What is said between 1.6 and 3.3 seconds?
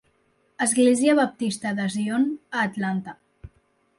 de Zion a Atlanta.